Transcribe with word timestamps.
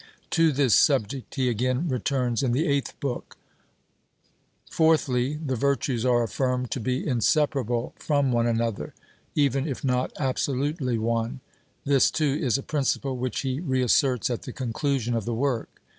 To 0.31 0.51
this 0.51 0.73
subject 0.73 1.35
he 1.35 1.47
again 1.47 1.87
returns 1.87 2.41
in 2.41 2.53
the 2.53 2.65
eighth 2.65 2.99
book. 2.99 3.37
Fourthly, 4.67 5.35
the 5.35 5.55
virtues 5.55 6.03
are 6.03 6.23
affirmed 6.23 6.71
to 6.71 6.79
be 6.79 7.07
inseparable 7.07 7.93
from 7.99 8.31
one 8.31 8.47
another, 8.47 8.95
even 9.35 9.67
if 9.67 9.83
not 9.83 10.11
absolutely 10.17 10.97
one; 10.97 11.39
this, 11.85 12.09
too, 12.09 12.33
is 12.41 12.57
a 12.57 12.63
principle 12.63 13.15
which 13.15 13.41
he 13.41 13.59
reasserts 13.59 14.31
at 14.31 14.41
the 14.41 14.53
conclusion 14.53 15.13
of 15.13 15.25
the 15.25 15.35
work. 15.35 15.79